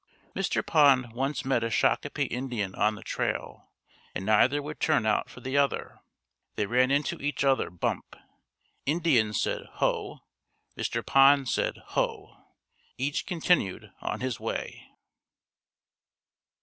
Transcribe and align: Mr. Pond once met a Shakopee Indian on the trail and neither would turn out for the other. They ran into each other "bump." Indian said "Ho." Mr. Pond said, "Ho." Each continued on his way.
Mr. 0.35 0.65
Pond 0.65 1.13
once 1.13 1.45
met 1.45 1.63
a 1.63 1.69
Shakopee 1.69 2.25
Indian 2.31 2.73
on 2.73 2.95
the 2.95 3.03
trail 3.03 3.69
and 4.15 4.25
neither 4.25 4.59
would 4.59 4.79
turn 4.79 5.05
out 5.05 5.29
for 5.29 5.41
the 5.41 5.55
other. 5.55 5.99
They 6.55 6.65
ran 6.65 6.89
into 6.89 7.21
each 7.21 7.43
other 7.43 7.69
"bump." 7.69 8.15
Indian 8.87 9.31
said 9.31 9.67
"Ho." 9.73 10.21
Mr. 10.75 11.05
Pond 11.05 11.49
said, 11.49 11.77
"Ho." 11.89 12.35
Each 12.97 13.27
continued 13.27 13.91
on 14.01 14.21
his 14.21 14.39
way. 14.39 14.87